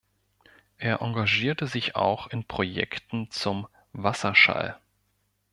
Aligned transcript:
Er 0.79 1.03
engagierte 1.03 1.67
sich 1.67 1.95
auch 1.95 2.25
in 2.31 2.43
Projekten 2.47 3.29
zum 3.29 3.67
Wasserschall. 3.93 4.79